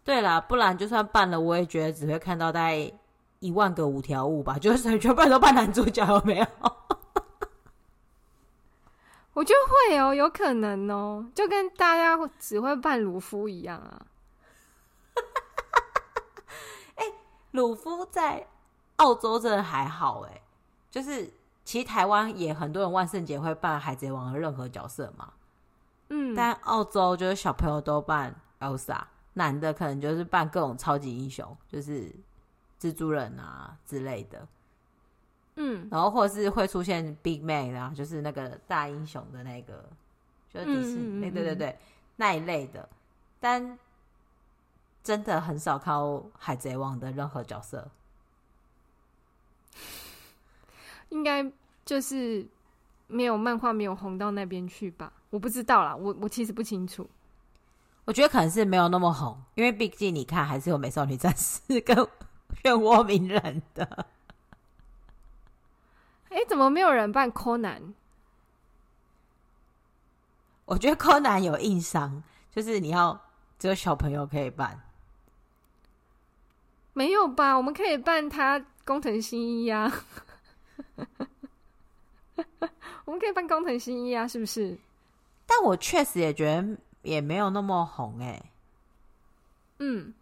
[0.05, 2.89] 对啦，不然就算办了，我也觉得只会看到大概
[3.39, 6.47] 一万个五条悟吧，就是全部都扮男主角，有没有？
[9.33, 14.05] 我觉得会哦，有可能哦，就跟大家只会扮鲁夫一样啊。
[16.95, 17.13] 哎、欸，
[17.51, 18.47] 鲁夫在
[18.97, 20.41] 澳洲真的还好哎，
[20.91, 21.33] 就是
[21.65, 25.33] 其实台湾也很多人万圣节会扮海贼王的任何角色嘛。
[26.09, 29.01] 嗯，但澳洲就是小朋友都扮 Elsa，
[29.33, 32.13] 男的可能就是扮各种超级英雄，就是
[32.79, 34.47] 蜘蛛人啊之类的。
[35.55, 39.87] 嗯，然后或者是会出现 Big Man 啊，就是那个大英雄的那个，
[40.51, 41.77] 就是迪士尼，对对对，
[42.15, 42.87] 那一类的。
[43.39, 43.77] 但
[45.03, 47.91] 真的很少靠海贼王的任何角色，
[51.09, 51.51] 应该
[51.85, 52.47] 就是
[53.07, 55.13] 没有漫画没有红到那边去吧？
[55.29, 57.07] 我不知道啦，我我其实不清楚。
[58.05, 61.95] 我觉得可能是没有那么红，因为毕竟你看还是有美少女战士 跟
[62.61, 64.05] 漩涡鸣人的。
[66.33, 67.93] 哎，怎么没有人扮柯南？
[70.65, 73.21] 我觉得柯南有硬伤，就是你要
[73.59, 74.81] 只有小朋友可以扮。
[76.93, 77.55] 没有吧？
[77.55, 79.91] 我们可以扮他工藤新一呀，
[83.05, 84.77] 我们可以扮工藤新一啊，是不是？
[85.45, 88.51] 但我确实也觉得也没有那么红哎、欸。
[89.79, 90.13] 嗯。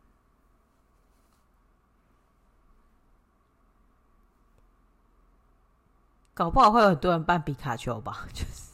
[6.42, 8.26] 搞不好会有很多人扮皮卡丘吧？
[8.34, 8.72] 就是，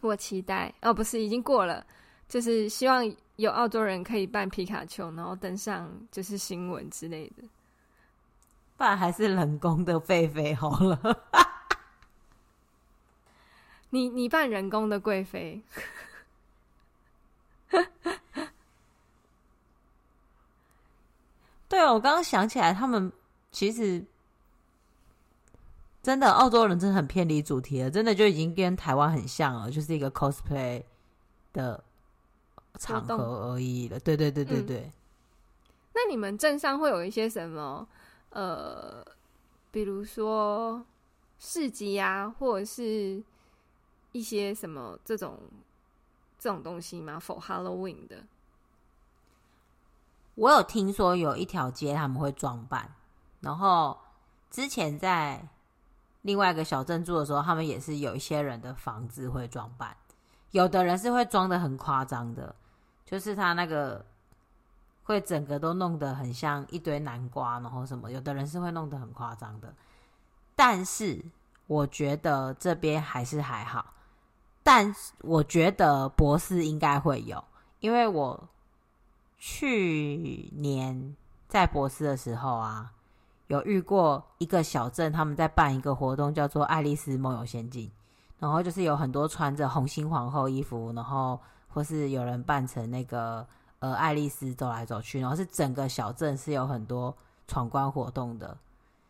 [0.00, 1.84] 我期待哦，不是已经过了，
[2.26, 3.04] 就是希望
[3.36, 7.42] 有澳洲人可以扮皮卡丘，然后登上就是新闻之类的。
[8.78, 10.98] 不然还是人工的狒狒好了。
[13.90, 15.62] 你你扮人工的贵妃？
[21.68, 23.12] 对啊，我刚刚想起来，他们
[23.58, 24.04] 其实
[26.00, 30.84] 真的澳洲人真的很偏离主题了，真的就已经跟台湾很像了，就是一个 cosplay
[31.52, 31.82] 的
[32.78, 33.98] 场合而已了。
[33.98, 34.92] 对对对对对。
[35.92, 37.88] 那你们镇上会有一些什么？
[38.30, 39.04] 呃，
[39.72, 40.86] 比如说
[41.40, 43.20] 市集啊，或者是
[44.12, 45.36] 一些什么这种
[46.38, 48.22] 这种东西吗？For Halloween 的。
[50.36, 52.94] 我有听说有一条街他们会装扮，
[53.40, 53.96] 然后
[54.50, 55.46] 之前在
[56.22, 59.96] 另外一个小镇住的时候，他们也是有一些人的房子会装扮，
[60.50, 62.54] 有的人是会装得很夸张的，
[63.04, 64.04] 就是他那个
[65.04, 69.74] 会整个都弄得很像一堆南瓜，然后什么，有的人是会弄得很夸张的，
[70.54, 71.24] 但是
[71.66, 73.94] 我觉得这边还是还好，
[74.62, 77.44] 但我觉得博斯应该会有，
[77.80, 78.48] 因为我。
[79.40, 81.14] 去年
[81.46, 82.92] 在博斯的时候啊，
[83.48, 87.86] 有遇过一个小镇，他们在办一个活动，叫做《爱丽丝梦游仙境》，
[88.38, 93.46] 然后就是有很多穿着红心皇后衣服，然后或是有人扮成那个
[93.80, 97.14] 呃爱丽丝走来走去，然后是整个小镇是有很多
[97.46, 98.56] 闯关活动的。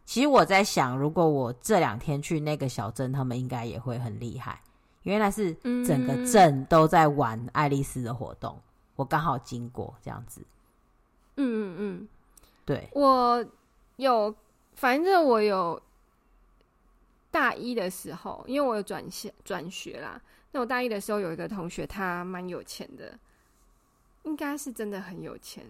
[0.04, 4.62] 其实我在想，如果我这两天去那个小镇，他们应该也会很厉害，
[5.02, 5.52] 因为那是
[5.84, 8.58] 整个镇都在玩爱丽丝的活动。
[8.94, 10.40] 我刚好经过这样子，
[11.36, 12.08] 嗯嗯嗯，
[12.64, 13.44] 对，我
[13.98, 14.34] 有，
[14.74, 15.80] 反正我有
[17.30, 20.20] 大一的时候，因为我有转学转学啦。
[20.50, 23.18] 那我大一的时候有一个同学，他蛮有钱的，
[24.22, 25.64] 应该是真的很有钱，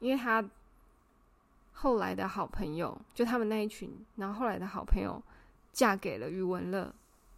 [0.00, 0.44] 因为他
[1.72, 5.22] 后来的好朋友，就他们那一群，然后后来的好朋友
[5.72, 6.92] 嫁给了余文乐，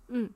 [0.09, 0.31] 嗯，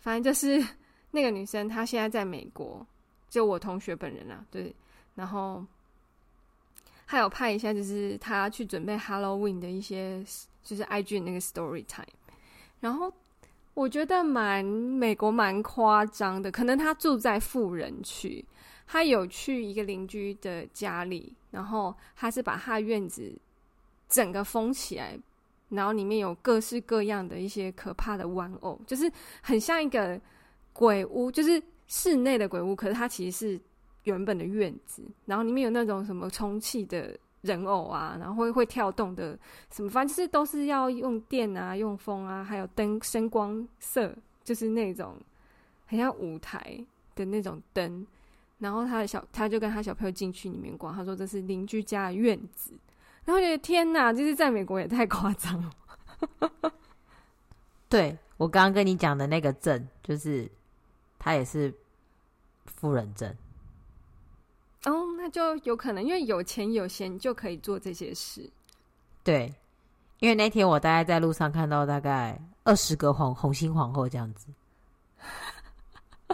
[0.00, 0.66] 反正就是
[1.12, 2.86] 那个女生，她现在在美国。
[3.28, 4.74] 就我同学本人啊，对，
[5.16, 5.62] 然后
[7.06, 10.22] 还有拍一下，就是他去准备 Halloween 的一些，
[10.62, 12.04] 就是 IG 那个 Story Time，
[12.80, 13.10] 然后
[13.72, 18.44] 我觉得蛮美国蛮夸张的，可能他住在富人区，
[18.86, 23.34] 他有去一个邻居的家里，然后他是把他院子
[24.08, 25.18] 整个封起来，
[25.70, 30.20] 然后里面有各式各样的一些可怕的玩偶，就是很像一个
[30.72, 31.62] 鬼屋，就是。
[31.88, 33.60] 室内的鬼屋，可是它其实是
[34.06, 39.38] 原本的院子，然后里面有那种什么充气的人偶啊，然后会会跳动的
[39.70, 45.16] 什么，反正就是都是要用电啊、用风啊，还有灯、声光色，就是那种
[45.86, 48.06] 很像舞台的那种灯。
[48.58, 52.72] 然后他的小，他就跟他小朋友进去里面逛，他说这是邻居家的院子，
[53.24, 56.72] 然后觉得天哪，就是在美国也太夸张了。
[57.88, 60.50] 对，我刚刚跟你讲的那个镇，就是。
[61.18, 61.74] 他也是
[62.66, 63.36] 富人镇
[64.86, 68.48] 哦，那就有可能，因为有钱有闲就可以做这些事。
[69.24, 69.52] 对，
[70.20, 74.46] 因为那天我大概在路上看到大概二十个红红心皇后这样子，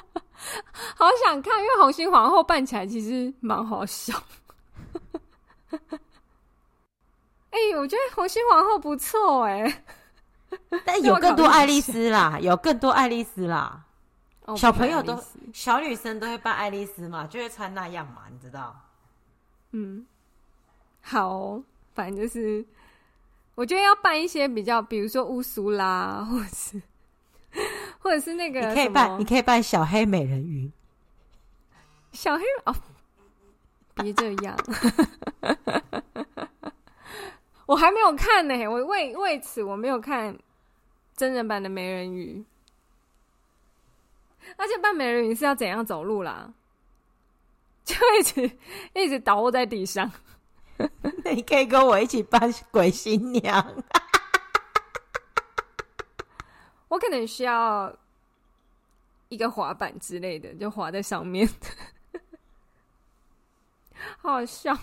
[0.95, 4.13] 好想看，因为红心皇后扮起来其实蛮好笑。
[7.49, 9.83] 哎、欸，我觉得红心皇后不错哎、欸，
[10.85, 13.87] 但有更多爱丽丝啦， 有更多爱丽丝啦。
[14.57, 15.17] 小朋友都
[15.53, 18.75] 小女生都会扮爱丽丝嘛，就会穿那样嘛，你知道？
[19.71, 20.05] 嗯，
[21.01, 21.65] 好哦，
[21.95, 22.65] 反正就是
[23.55, 26.83] 我觉得要扮一些比较，比如说乌苏拉，或者是
[28.01, 30.71] 或者是那个，你可以扮，你可以扮小黑美人鱼，
[32.11, 32.75] 小黑哦，
[33.95, 34.57] 别这样，
[37.67, 40.37] 我还没有看呢，我为为此我没有看
[41.17, 42.45] 真人版的美人鱼。
[44.57, 46.53] 而且扮美人鱼是要怎样走路啦？
[47.85, 48.59] 就一直
[48.95, 50.11] 一直倒卧在地上。
[51.25, 52.41] 你可以跟我一起扮
[52.71, 53.83] 鬼新娘。
[56.89, 57.95] 我可能需要
[59.29, 61.49] 一个滑板之类的，就滑在上面，
[64.19, 64.75] 好好笑。
[64.75, 64.81] 哎、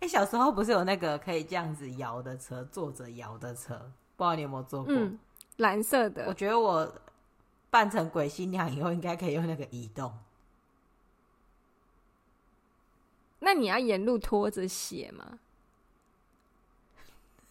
[0.00, 3.76] 欸，小时候不是有那个可以这样子摇的车，坐着摇的车，
[4.16, 4.92] 不知道你有没有坐过？
[4.92, 5.18] 嗯，
[5.56, 6.26] 蓝色的。
[6.26, 6.92] 我觉得我
[7.70, 10.12] 扮成鬼新娘以后，应该可以用那个移动。
[13.40, 15.38] 那你要沿路拖着血吗？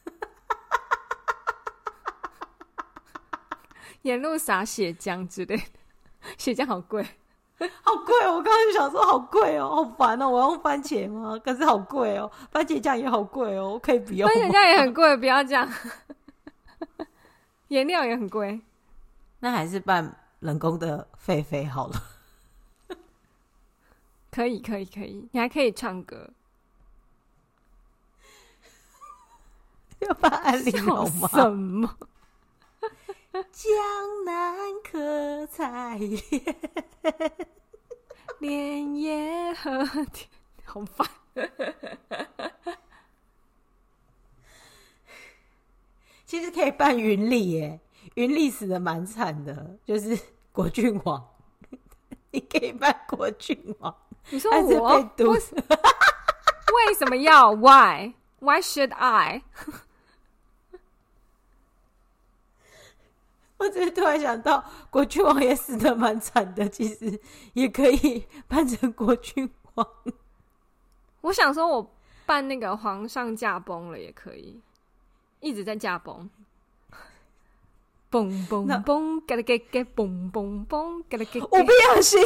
[4.01, 5.63] 沿路撒血浆之类的，
[6.37, 7.05] 血浆好贵。
[7.57, 8.33] 好贵哦！
[8.35, 10.29] 我刚刚就想说好贵哦，好烦哦！
[10.29, 11.39] 我要用番茄吗？
[11.39, 14.27] 可是好贵哦，番茄酱也好贵哦，可以不用。
[14.27, 15.65] 番茄酱也很贵，不要这样。
[17.69, 18.61] 颜料也很贵，
[19.39, 22.01] 那还是办人工的狒狒好了。
[24.31, 26.29] 可以，可以，可以，你还可以唱歌。
[29.99, 31.27] 要办安陵容吗？
[31.29, 31.97] 什么？
[33.51, 36.21] 江南可采莲，
[38.39, 40.29] 莲叶何田？
[40.63, 41.07] 好烦。
[46.25, 47.79] 其实可以办云丽耶，
[48.15, 50.17] 云丽死的蛮惨的，就是
[50.51, 51.23] 果郡王。
[52.31, 53.95] 你可以办国郡王，
[54.29, 54.99] 你说我？
[55.17, 59.43] 为什么要？Why？Why should I？
[63.57, 67.21] 我只是突然想到，果郡王也死的蛮惨的，其实
[67.53, 69.87] 也可以扮成果郡王。
[71.21, 71.95] 我想说，我
[72.25, 74.61] 扮那个皇上驾崩了也可以，
[75.45, 76.27] 一直在驾崩，
[78.09, 81.39] 嘣嘣嘣，嘎啦嘎嘎，嘣嘣嘣，嘎啦嘎。
[81.51, 82.19] 我不要信，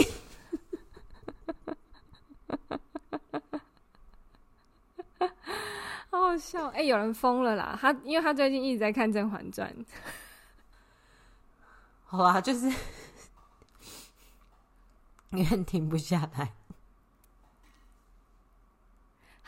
[6.09, 6.67] 好好笑！
[6.67, 7.77] 哎、欸，有人疯了啦！
[7.81, 9.69] 他因为他最近一直在看《甄嬛传》。
[12.05, 12.73] 好吧，就是
[15.31, 16.53] 有点停不下来。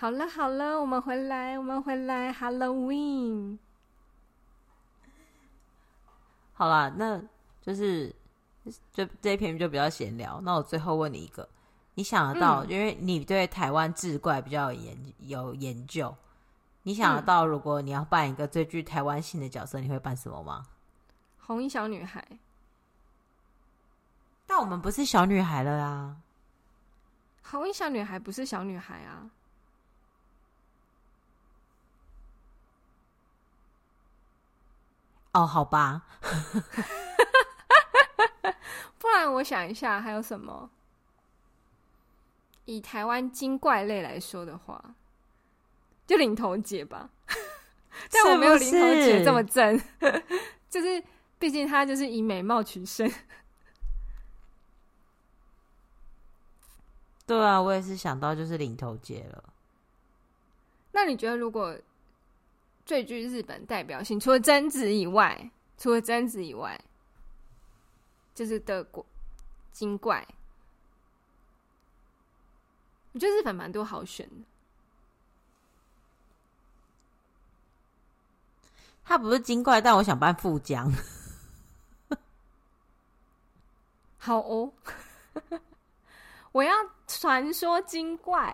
[0.02, 3.60] 好了好了，我们回来，我们回来，Halloween。
[6.54, 7.22] 好啦，那
[7.62, 8.12] 就是
[8.91, 10.41] 就这一篇就比较闲聊。
[10.41, 11.47] 那我最后问你一个，
[11.93, 16.18] 你想得到，嗯、因为你对台湾志怪比较有研有研究，
[16.82, 20.66] 你想得到，如果你要扮一个最具台湾性的角色，你会扮什么吗？
[21.38, 22.28] 红衣小女孩。
[24.47, 26.18] 但我们不是小女孩了啊！
[27.43, 29.30] 红衣小女孩不是小女孩啊！
[35.34, 36.04] 哦，好吧。
[38.98, 40.70] 不然我想一下，还有什么？
[42.66, 44.94] 以台湾精怪类来说的话，
[46.06, 47.10] 就领头姐吧。
[48.12, 49.82] 但我没有领头姐这么正，
[50.70, 51.04] 就是
[51.40, 53.12] 毕竟她就是以美貌取胜。
[57.26, 59.44] 对啊，我也是想到就是领头姐了。
[60.92, 61.78] 那你觉得，如果
[62.86, 66.80] 最具日本代表性，除了贞子以外，除了贞子以外，
[68.34, 69.06] 就是德国
[69.72, 70.28] 精怪，
[73.14, 74.46] 我觉得日本蛮多好选的。
[79.04, 80.92] 他不是精怪，但我想扮富江。
[84.18, 84.74] 好哦。
[86.52, 86.74] 我要
[87.08, 88.54] 传说精怪，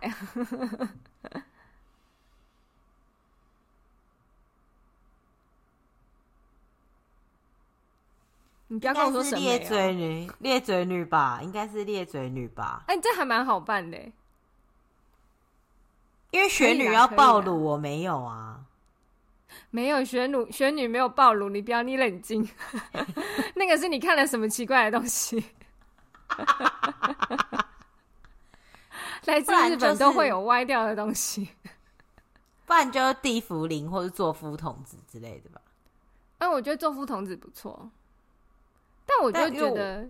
[8.69, 12.83] 你不要跟我说什么裂嘴女，裂嘴女吧，应该是裂嘴女吧？
[12.87, 13.97] 哎、欸，这还蛮好办的，
[16.31, 18.59] 因为雪女要暴露，我没有啊，
[19.69, 22.47] 没有雪女，雪女没有暴露，你不要，你冷静，
[23.55, 25.43] 那个是你看了什么奇怪的东西？
[29.25, 31.49] 来自日本都会有歪掉的东西，
[32.65, 35.61] 不然就是地茯苓或者做夫童子之类的吧。
[36.39, 37.89] 哎，我觉得做夫童子不错，
[39.07, 40.07] 但我就觉得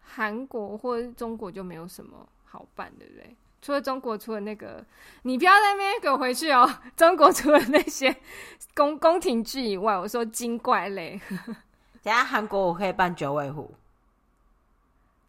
[0.00, 3.36] 韩国或者中国就没有什么好办，对不对？
[3.62, 4.84] 除了中国，除了那个，
[5.22, 6.70] 你不要在那边给我回去哦。
[6.96, 8.14] 中国除了那些
[8.76, 11.20] 宫宫廷剧以外，我说精怪类。
[12.02, 13.74] 等下韩国我可以扮九尾狐，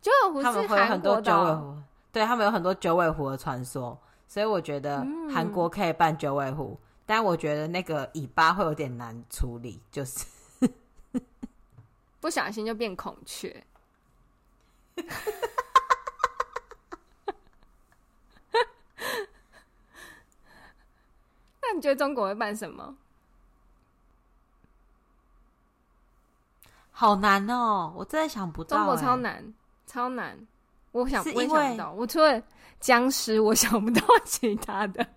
[0.01, 1.77] 九尾狐他们会有很多九尾狐。
[2.11, 10.25] 对，他们有很多九尾狐的传说，所以我觉得韩国可以扮九尾狐，嗯、但我觉得那个尾巴会有点难处理，就是
[12.27, 13.63] 不小心就变孔雀。
[21.61, 22.97] 那你觉得中国会办什么？
[26.91, 27.93] 好难哦！
[27.95, 29.53] 我真的想不到、欸，中国超难，
[29.85, 30.37] 超难。
[30.91, 31.93] 我想，是我也想不到。
[31.93, 32.43] 我除了
[32.81, 35.07] 僵尸，我想不到其他的。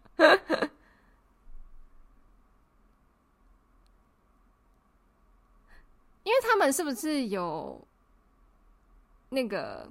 [6.22, 7.80] 因为他们是不是有
[9.28, 9.88] 那个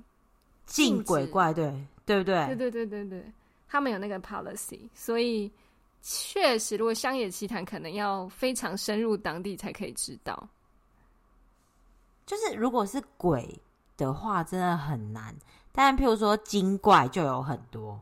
[0.65, 1.53] 禁鬼怪？
[1.53, 1.73] 对，
[2.05, 2.45] 对不对？
[2.47, 3.31] 对对对对对，
[3.67, 5.51] 他们有那个 policy，所以
[6.01, 10.47] 确实，如果乡野奇谈，可能要非常深入当地才可以知道。
[12.25, 13.59] 就是如果是鬼
[13.97, 15.35] 的话，真的很难。
[15.71, 17.99] 但譬如说精怪就有很多，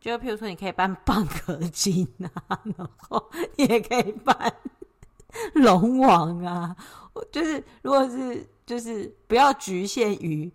[0.00, 2.06] 就譬如说你可以扮蚌壳精
[2.46, 4.54] 啊，然后你也可以扮。
[5.54, 6.76] 龙王啊，
[7.30, 10.50] 就是如果是就是不要局限于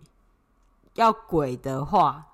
[0.94, 2.24] 要鬼的话，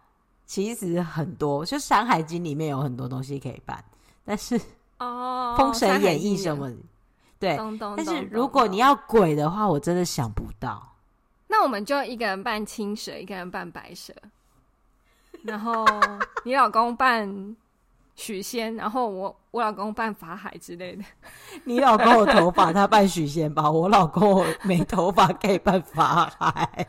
[0.46, 3.84] 其实很多，就《山海经》里面有很多东西可以办，
[4.24, 4.60] 但是
[4.98, 6.70] 哦，《封神演义》什么，
[7.38, 7.56] 对，
[7.96, 10.94] 但是如果你要鬼的话，我真的想不到。
[11.48, 14.14] 那我们就一个人扮青蛇，一个人扮白蛇，
[15.42, 15.84] 然后
[16.44, 17.56] 你老公扮。
[18.14, 21.04] 许仙，然后我我老公扮法海之类的。
[21.64, 23.70] 你老公有头发，他扮许仙吧。
[23.70, 26.88] 我老公没头发，可以扮法海。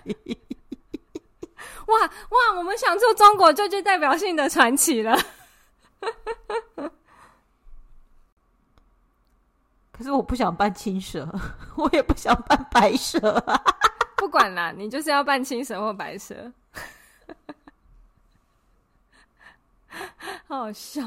[1.87, 2.57] 哇哇！
[2.57, 5.17] 我们想做中国最具代表性的传奇了。
[9.91, 11.27] 可是我不想扮青蛇，
[11.75, 13.43] 我也不想扮白蛇。
[14.17, 16.51] 不管啦，你就是要扮青蛇或白蛇。
[20.47, 21.03] 好好笑，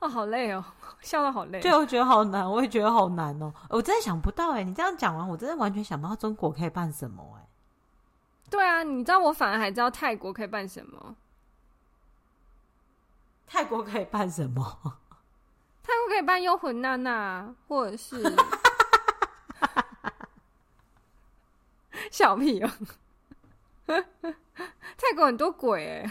[0.00, 0.64] 哦，好累哦，
[1.00, 1.60] 笑到好累。
[1.60, 3.52] 对，我觉得好难，我也觉得好难哦。
[3.68, 7.48] 我真的想不到哎，你这样讲完，我真的完全想不到中国可以办什么哎。
[8.50, 11.16] 对啊，你知道我反而还知道泰国可以办什么？
[13.46, 14.98] 泰国可以办什么？
[15.82, 18.22] 泰国可以办幽魂娜娜，或者是
[22.10, 22.70] 小屁哦。
[23.86, 26.10] 泰国很多鬼哎。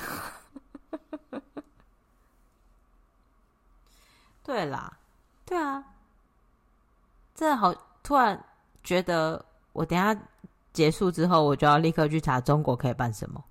[4.44, 4.98] 对啦，
[5.46, 5.84] 对啊，
[7.36, 7.74] 真的好！
[8.04, 8.44] 突然
[8.84, 10.20] 觉得，我等下
[10.74, 13.44] 结束之后，我就要立刻去查中国可以办什么。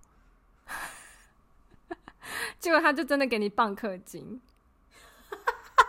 [2.58, 4.40] 结果他就真的给你蚌壳金，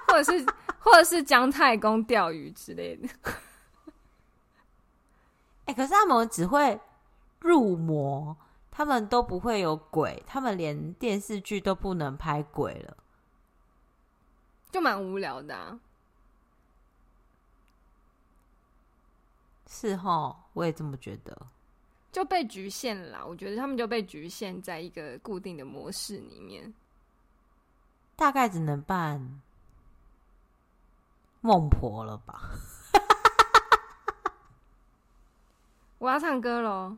[0.07, 0.45] 或者是
[0.79, 3.09] 或者是姜太公钓鱼之类的。
[5.65, 6.79] 哎、欸，可是他们只会
[7.39, 8.37] 入魔。
[8.73, 12.95] 他们都不会有鬼，他们连电视剧都不能拍鬼了，
[14.71, 15.79] 就蛮无聊的啊。
[19.67, 21.47] 是哈，我也这么觉得，
[22.11, 23.25] 就被局限了。
[23.25, 26.73] 我觉得他们就被局限在一个固定的模式里面，
[28.15, 29.41] 大概只能扮
[31.39, 32.51] 孟婆了吧？
[35.99, 36.97] 我要唱歌喽。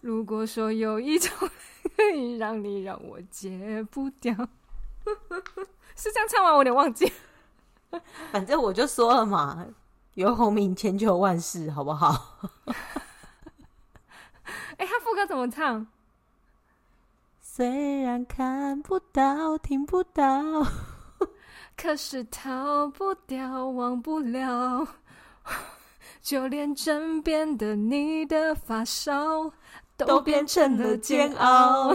[0.00, 1.32] 如果说有一种
[1.96, 4.32] 可以让你让我戒不掉，
[5.96, 6.52] 是这样唱完？
[6.52, 7.12] 我有点忘记。
[8.32, 9.66] 反正我就说了嘛，
[10.14, 12.38] 游鸿明千秋万世，好不好？
[14.76, 15.86] 哎、欸，他副歌怎么唱？
[17.40, 20.66] 虽然看不到、听不到，
[21.76, 24.88] 可是逃不掉、忘不了，
[26.20, 29.52] 就连枕边的你的发梢。
[29.96, 31.94] 都变成了煎熬。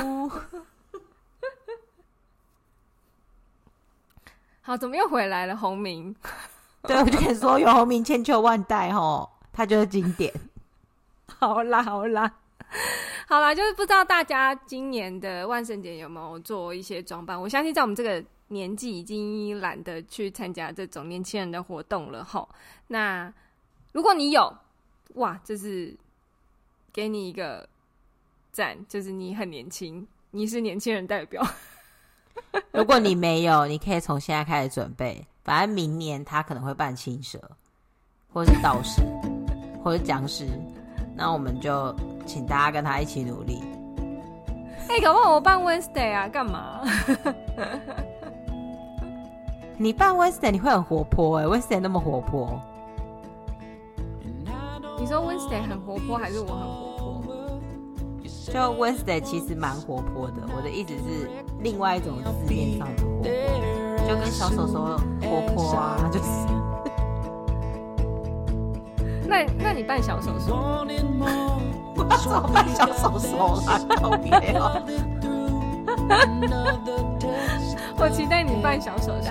[4.70, 5.58] 好，怎么又回来了？
[5.58, 6.16] 红明，
[6.86, 10.32] 对，我就跟你说，有红明千秋万代，吼，他就是经典。
[11.26, 12.32] 好啦，好啦，
[13.28, 17.42] 好啦，就是不知道大家今年的万圣节有没有做一些装扮？
[17.42, 22.48] 我相信在我们这个年纪，已经懒得去参加这种年轻人的活动了，吼。
[22.86, 23.34] 那
[23.92, 24.56] 如果你有，
[25.16, 25.98] 哇，就是
[26.94, 27.68] 给你一个。
[28.52, 31.42] 赞，就是你很年轻，你是年轻人代表。
[32.72, 35.26] 如果你没有，你可以从现在开始准备。
[35.44, 37.40] 反正明年他可能会扮青蛇，
[38.32, 39.02] 或者是道士，
[39.84, 40.46] 或者僵尸。
[41.16, 43.64] 那我们就请大家跟他一起努力。
[44.88, 46.28] 哎、欸，搞不好我扮 Wednesday 啊？
[46.28, 46.82] 干嘛？
[49.78, 52.60] 你扮 Wednesday 你会很活泼哎、欸，Wednesday 那么活泼。
[55.00, 56.89] 你说 Wednesday 很活泼，还是我很活泼？
[58.52, 61.30] 就 Wednesday 其实蛮活泼的，我的意思是
[61.60, 63.30] 另外一种字面上的活泼，
[64.08, 66.26] 就跟小手手活泼啊，就是。
[69.30, 70.56] 那那你扮小手手？
[71.96, 73.78] 我要怎么扮小手手啊？
[73.98, 74.82] 特别哦。
[78.02, 79.30] 我期待你扮小手手。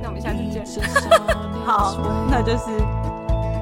[0.00, 0.64] 那我们们下次见。
[1.64, 1.96] 好，
[2.30, 2.66] 那就是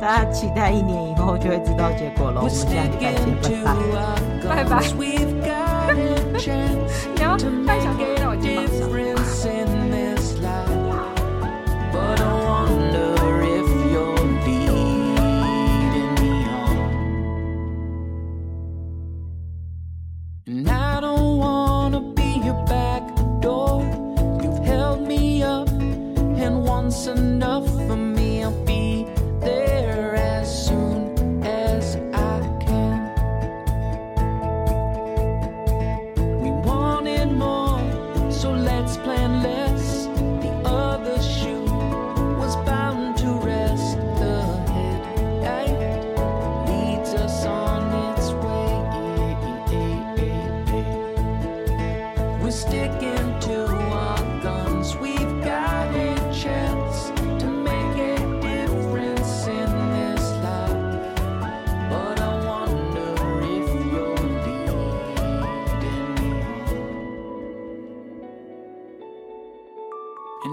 [0.00, 2.40] 大家期待一年以后就会知道结果了。
[2.40, 3.12] 我们下次再
[3.48, 3.62] 见，
[4.48, 4.72] 拜拜，拜拜。
[7.14, 7.36] 你要
[7.66, 9.17] 半小时在我肩膀上。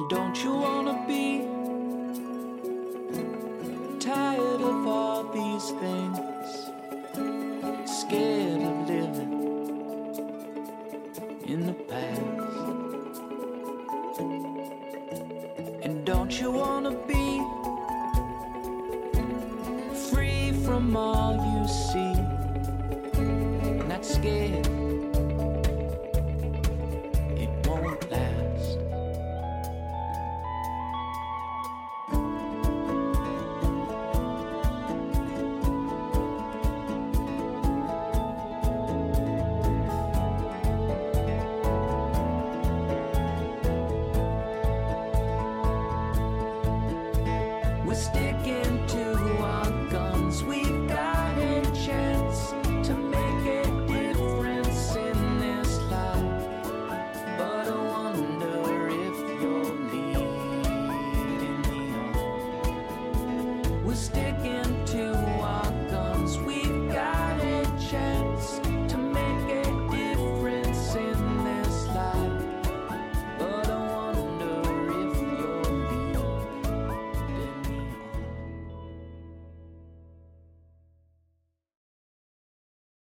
[0.08, 1.42] don't you wanna be
[4.00, 6.25] tired of all these things?